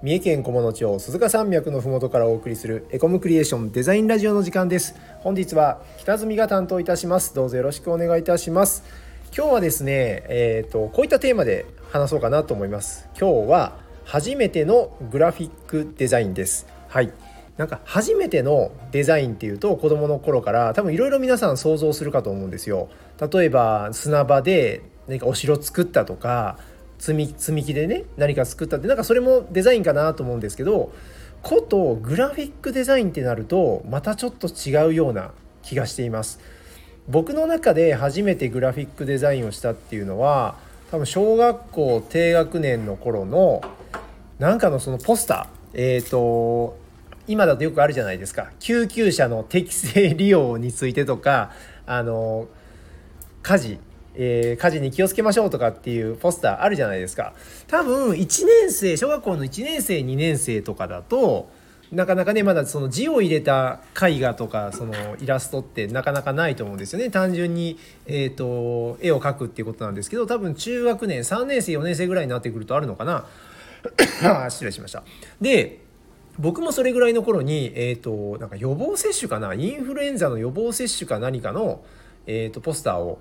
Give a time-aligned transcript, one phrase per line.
[0.00, 4.94] 三重県菰野町鈴鹿山脈のふもとからお送りするエコムクリエーションデザインラジオの時間です。
[5.22, 7.34] 本日は北住が担当いたします。
[7.34, 8.84] どうぞよろしくお願いいたします。
[9.36, 13.08] 今日はですねえっ、とこういったテーマで話そうかなと思います。
[13.18, 16.68] 今日は初めてのグラフィックデザインです。
[16.86, 17.12] はい。
[17.56, 22.88] なんか初めてのデザインっていうと子どもの頃から多分いろいろ皆さん想像するかと思うんですよ。
[23.32, 26.56] 例えば砂場で何かお城作ったとか
[26.98, 30.92] 積み積み木でね何か作ったってなんかそれもデザインかなと思うんですけど
[31.42, 35.30] ことグラフィックデザインってなるとまたちょっと違うような
[35.62, 36.40] 気がしています。
[37.08, 40.56] 僕の中で初めてグラフィックデザインをしたっていうのは
[40.90, 43.62] 多分小学校低学年の頃の
[44.38, 45.58] なんかのそのポスター。
[45.74, 46.76] えっ、ー、と
[47.26, 48.50] 今だとよくあるじゃないですか。
[48.58, 51.52] 救急車の適正利用についてとか
[51.86, 52.48] あの
[53.42, 53.78] 火事。
[54.20, 57.34] えー、火事に気をつけましょうとかっていうポスターあるじゃないですか。
[57.68, 61.48] 多分1年生小学校の1年生2年生とかだと
[61.92, 67.10] なかなかねまだその字を入れた絵画とかそのイラストってなかなかないと思うんですよね。
[67.10, 73.24] 単純に、えーと、絵を描くっていうことなんですけど多分中学年3年生4年生ぐらいになってくるとあるのかな。
[74.50, 75.04] 失礼しました。
[75.40, 75.80] で
[76.40, 79.54] 僕もそれぐらいの頃に、えーと、なんか予防接種かな？
[79.54, 81.84] インフルエンザの予防接種か何かの、
[82.26, 83.18] えーとポスターを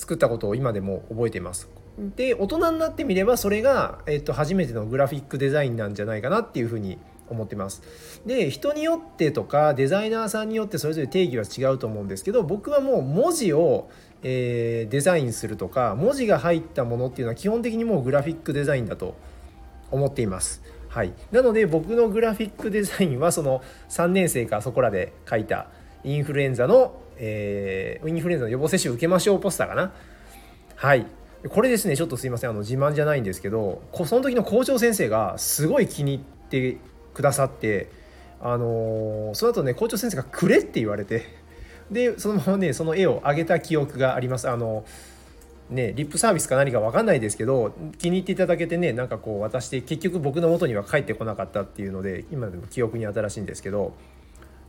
[0.00, 1.68] 作ったことを今でも覚えています。
[2.16, 6.96] で大人になってみればそれが、えっと、初めてのグラフィックデザインなんじゃないかなっていうふうに
[7.28, 7.82] 思ってます。
[8.24, 13.90] で人によってとかデザイナーさんによってそれぞれ定義は違うと思うんですけど僕はもう文字を、
[14.22, 19.14] えー、デザインするとか文字が入ったものっていうのは基本的にもうグラフィックデザインだと
[19.90, 20.62] 思っています。
[20.88, 25.68] はい、なので僕のグラフィックデザインはその3年生かそこらで書いた
[26.04, 29.92] インフルエンザのえー、インフルエンザの予防接種受けましょうポスターかな。
[30.74, 31.06] はい。
[31.48, 32.50] これですねちょっとすいません。
[32.50, 36.78] あの自慢じゃないんですけどその時の校長先生がすごい気に入って
[37.14, 37.90] くださって
[38.40, 41.26] あのー、その後ね校長先生が「くれ」って言われて
[41.90, 44.48] でそのままねその絵をあげた記憶があります。
[44.48, 44.84] あの
[45.70, 53.94] ねリップサービスか何か分かんないですけど気に入っていただけてねなんかこう渡して結局僕の元には帰ってこなかったっていうので今でも記憶に新しいんですけど。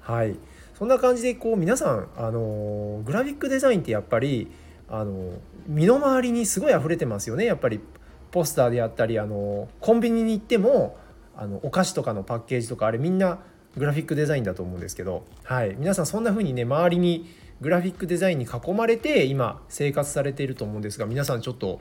[0.00, 0.36] はい。
[0.80, 4.50] そんな感じでこう皆さん、あのグラフィックデザインってやっぱり、
[4.88, 5.34] あの
[5.66, 7.44] 身の回りにすごい溢れてますよね。
[7.44, 7.80] やっぱり
[8.30, 10.96] ポスターであったり、あのコンビニに行っても
[11.36, 13.40] あのお菓子とかのパッケージとかあれみんな
[13.76, 17.28] グラフィックデザインだと思うんですけど、はい、皆さんそんな風にね周りに
[17.60, 21.78] グラフィックデザインに囲まれて今生活されていると思うんですが皆さんちょっと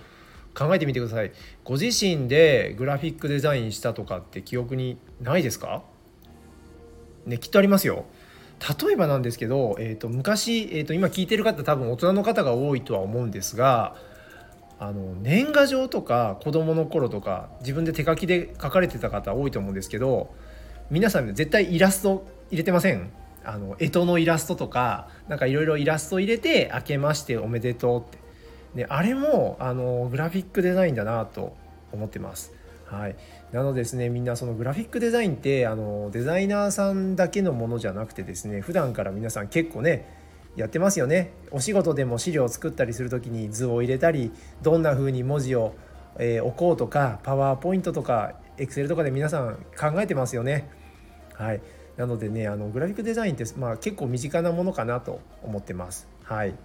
[0.54, 1.32] 考えてみてください。
[1.64, 5.84] ご自身でグラフィックデザインしたとかって記憶にないですか？
[7.26, 8.04] ねきっとありますよ。
[8.60, 13.96] 例えばなんですけど、えーと、昔、えーと、今聞いてる方多分大人の方が多いとは思うんですが
[14.80, 20.34] あの年賀状とか子どもの頃とか自分で手書きで書かれてた方多いと思うんですけど
[20.90, 23.12] 皆さん絶対イラスト入れてません？
[23.46, 28.18] あの干支のイラストとかなんかいろいろイラスト入れて「明けましておめでとう」って、
[28.76, 31.56] ね、あれもあのグラフィックデザインだなと
[31.92, 32.54] 思ってます。
[32.86, 33.16] はい、
[33.52, 40.18] なのですねみんなそのグラフィックデザインってあのデザイナーさんだけのものじゃなくてですね普段から皆さん結構ね
[40.56, 45.74] やってますよねお仕事でも資料を作ったりする時に図を入れたりどんな風に文字を、
[46.18, 50.70] えー、置こうとかパワーポイントとかエクセルとかで皆さん考えてますよね。
[51.34, 51.62] はい
[51.96, 56.08] なのでねあのグラフィックデザインって、まあ、結構身近なものかなと思ってます。
[56.24, 56.56] はい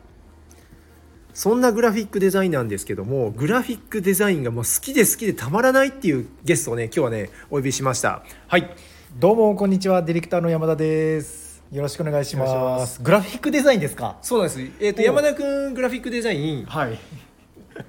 [1.34, 8.22] そんなグラフィックデザインなんですけどもグラフィックデザインがもう好きで好きでたまらないっていうゲストをね今日はねお呼びしました。
[8.46, 8.74] はい。
[9.18, 10.00] どうもこんにちは。
[10.00, 11.64] ディレクターの山田です。
[11.72, 13.02] よろしくお願いします。
[13.02, 14.16] グラフィックデザインですか？
[14.22, 14.60] そうなんです。
[14.60, 16.66] えっ、ー、と山田君グラフィックデザイン。
[16.66, 16.98] はい。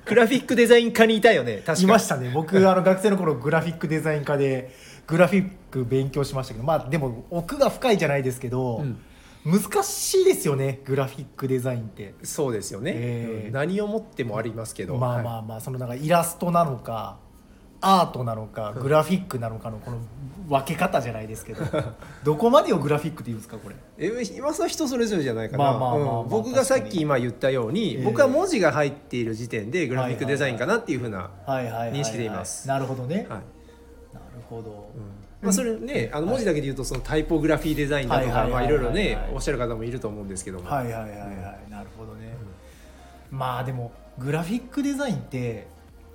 [0.06, 1.62] グラフィックデザイン科にいたよね。
[1.63, 1.83] 確か。
[1.83, 2.31] いましたね。
[2.33, 4.73] 僕あの学生の頃グラフィックデザイン科で
[5.06, 8.97] グラフィック勉強しましたけどまあでも奥が深いじゃないですけど、うん
[9.45, 12.16] 難しいですよねグラフィックデザインって。
[12.23, 14.97] そうですよね、えー、何をもってもありますけど。
[14.97, 17.19] まあまあまあ、そのなんかイラストなのか
[17.80, 19.97] アートなのかグラフィックなのかのこの
[20.50, 21.63] 分け方じゃないですけど。
[22.24, 23.75] どこまでをグラフィックって言うんですかこれ。
[24.00, 25.74] え今さ人それぞれじゃないかな。
[26.27, 32.68] 僕がさっき今言ったように、えー、僕は文字が入っている時点でグラフィックデザインかなっていうふうな認識でいます。
[32.68, 33.42] なるほどね、はい、なる
[34.50, 40.69] ほど、うんまあ、それねあの文字だけで言うとそのタイポグラフィーデザインだとかいろいろねおっしゃる方もいると思うんですけども。
[40.69, 41.15] はいはいはいは
[41.67, 42.35] い、なるほどね、
[43.31, 45.67] うん、まあでもグラフィックデザインって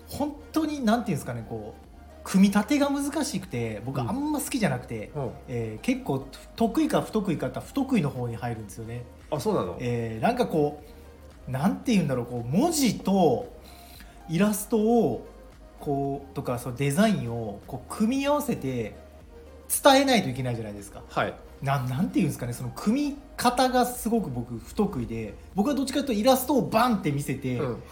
[0.09, 1.91] 本当になんていうんですかねこう
[2.25, 6.27] 組み立てが難しくて僕あんま好きじゃなくて、うん、えー、結構
[6.57, 9.05] 得意か不得意かって不得意の方に入るんですよね。
[9.31, 10.83] あそうなの、えー、なんかこ
[11.49, 13.53] うなんて言うんだろうこう文字と
[14.29, 15.27] イラストを
[15.81, 18.95] こうとかそのデザインをこう組み合わせて
[19.83, 21.03] 伝えないといけないじゃないですか。
[21.09, 21.35] はい。
[21.63, 22.53] なんなんていうんですかね。
[22.53, 27.83] その組み方がすごく僕不得意で僕はどっちかというとイラストをバンって見せて、うん。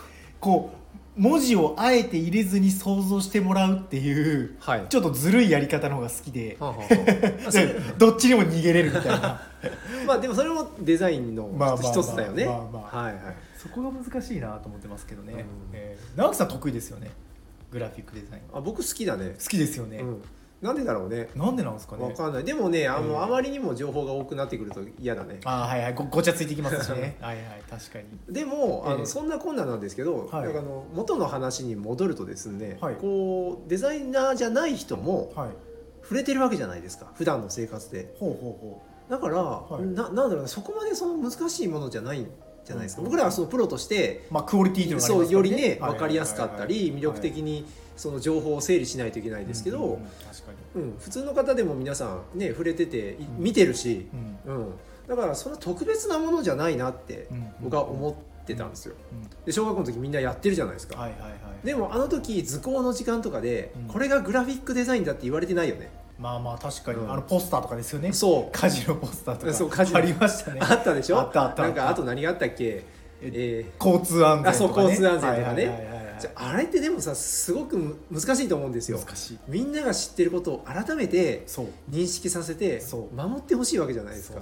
[0.40, 4.86] こう文字をあえて入れずに想像してもらうっていうはい。
[4.88, 9.40] ちょっとずるいやり方の方が好きで、はあはあ どっちにも逃げれるみたいな。
[10.06, 12.44] まあでもそれもデザインの一つだよね。
[13.56, 15.40] そこが難しいなと思ってますけどね、うん。
[15.72, 17.10] えー直樹さん得意ですよね。
[17.70, 18.42] グラフィックデザイン。
[18.52, 19.34] あ僕好きだね。
[19.38, 20.22] 好きですよね、うん
[20.60, 21.28] なんでだろうね。
[21.37, 22.05] なんでなんですかね。
[22.05, 22.44] わかんない。
[22.44, 23.22] でもねあの、うん。
[23.22, 25.40] あまりにも情報が多くなってくると嫌だね。
[25.44, 25.94] あーはいはい。
[25.94, 27.16] ごごちゃついてきますしね。
[27.22, 27.62] はいはい。
[27.70, 28.34] 確かに。
[28.34, 29.06] でもあの、ええ。
[29.06, 30.49] そんなこんななんですけど、はい。
[30.49, 32.96] あの元の話に戻るとですね、はい。
[32.96, 35.50] こうデザイナーじゃない人もはい。
[36.02, 37.12] 触れてるわけじゃないですか。
[37.14, 38.14] 普段の生活で。
[38.19, 39.87] ほうほうほだから、い。
[39.94, 42.28] ななんだろうなそこまでその難しいものじゃないん
[42.64, 43.08] じゃないですか、うん。
[43.08, 47.64] 僕らはそのプロとしてうまあクオリティというのがありますそうよりねはい分かりやすかったり魅力的にに
[47.99, 50.09] その情報を整理しないといけないですけど、うんうんうん
[50.99, 53.43] 普通の方でも皆さんね触れてていうん。
[53.43, 54.06] 見てるし、
[54.47, 54.55] うん。
[54.55, 54.73] うん、
[55.09, 57.50] だからそんな特別なものじゃないなってうん。
[57.62, 58.95] 僕は思ってたんですよ。
[59.12, 59.29] うん。
[59.45, 61.67] で小学校の時みんなやってるじゃないですか、はいはいはい。
[61.67, 63.93] でもあの時図工の時間とかで、うん。
[63.93, 65.91] これがグラフィックデザインだって言われてないよね。
[66.19, 67.12] まあまあ確かに、うん。
[67.12, 68.12] あのポスターとかですよね。
[68.12, 68.53] そう。
[68.53, 69.55] カジノポスターとか。
[69.55, 69.99] そうカジノ。
[69.99, 70.61] ありましたね。
[70.62, 71.19] あったでしょ？
[71.19, 71.83] あったあったあった。
[71.83, 72.85] なんかあと何があったっけ？
[73.23, 75.43] え交通安全とか、ね、あそう交通安全とかね。
[75.43, 78.99] はいはいはいはいーじゃああれってでもさすごくむ難しいと思うんですよ。
[78.99, 79.38] 難しい。
[79.49, 81.44] みんなが知ってることを改めて
[81.91, 82.82] 認識させて
[83.15, 84.41] 守ってほしいわけじゃないですか。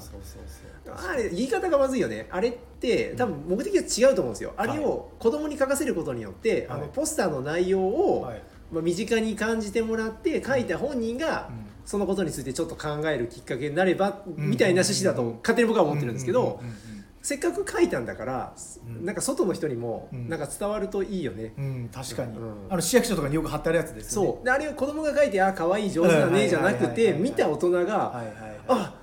[1.08, 2.26] あれ言い方がまずいよね。
[2.30, 4.52] あれって多分目的は違うと思うんですよ。
[4.56, 6.80] あれを子供に書かせることによって、はい。
[6.80, 8.42] あのポスターの内容を、はい。
[8.72, 11.66] まあ、身近に感じてもらって書いた本人がうん。
[11.86, 14.50] そのことについてちょっと考えるきっかけになれば、うん。
[14.50, 16.68] みたいな趣旨だと勝手に僕は思ってるんですけど、うん。
[16.68, 16.95] うん
[17.26, 18.54] せっかく書いたんだから、
[18.86, 19.04] うん。
[19.04, 20.28] なんか外の人にもうん。
[20.28, 22.54] なんか伝わるといいよね、うんうん確かに、うん。
[22.70, 24.28] あの市役所とかによく貼ってあるやつですよね。
[24.28, 24.44] そう。
[24.44, 28.60] であれを子供が書いてあ可愛い上手だねじゃなくて見た大人が、はいはいはい。
[28.68, 28.94] あ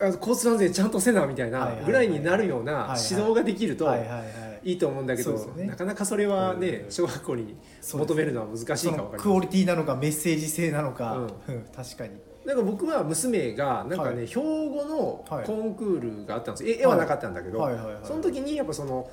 [0.00, 4.24] あ交通安全ちゃんとせなみたいなぐらいになるような指導ができるとはいは
[4.64, 5.66] いと思うんだけど、ね。
[5.66, 6.90] なかなかそれはね、うん。
[6.90, 11.28] 小学校に求めるのは難しいか分かりますクオリティなのかメッセージ性なのか、
[11.76, 14.28] 確かになんか僕は娘がなんかね、はい。
[14.28, 15.46] 標語のはい。
[15.46, 19.08] コンクールがあったんですよ、え絵はなかったんだけど、はいはいはいその時にやっぱその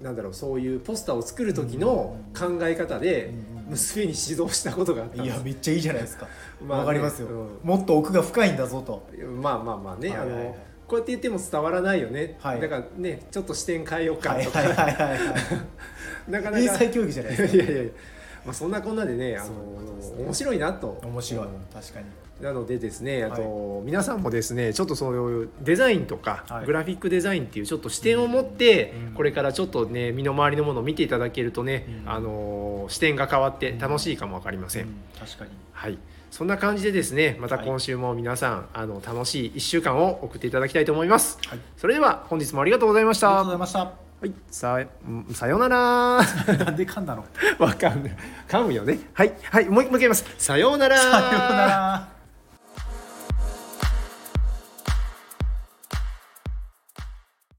[0.00, 6.24] なんだろうそういうポスターを作る時の考え方でうんうん娘に指導したことがあったんいですやめっちゃいいじゃないですか。
[6.24, 6.30] わ、
[6.66, 9.02] まあねかりますよ、うもっと奥が深いんだぞと。
[9.40, 10.40] まあまあまあね、はいはいはい。
[10.40, 10.56] あの
[10.86, 12.60] こうやって言っても伝わらないよね、はい。
[12.60, 15.18] だからねちょっと視点変えようかはいとか、はいはいはいはい
[16.30, 16.58] なかなか。
[16.58, 17.92] 英才教育じゃないです いやいやいや、
[18.44, 19.48] まあ、そんなこんなでねあの
[20.18, 20.24] ね。
[20.24, 20.88] 面白いなと。
[20.88, 22.06] か面白い、うん確かに
[22.42, 26.66] なのでですねあと、皆さんもですねちょっとそういうデザインとか、はい。
[26.66, 29.14] グラフィックデザインっていうちょっと視点を持って、うん。
[29.14, 32.10] これからちょっとね身の回りのものを見ていただけるとね、うん。
[32.10, 34.94] あの視点が変わって楽しいかも分かりません、うん。
[35.18, 35.50] 確かに。
[35.72, 35.98] はい。
[36.32, 41.58] そんな感じでですねまた今週も皆さん、あの楽しい1週間を送っていただきたいと思います、はい。
[41.76, 43.28] それでは本日もありがとうございました。
[43.28, 43.78] ありがとうございました。
[43.78, 44.32] はい。
[44.50, 45.76] さうんさようなら。
[46.64, 47.24] なんで噛んだの？
[47.58, 48.16] わかんない。
[48.48, 48.98] 噛むよね。
[49.12, 49.32] はい。
[49.42, 49.68] はい。
[49.68, 50.24] もう一回言います。
[50.38, 50.96] さようなら。
[50.96, 52.11] さようなら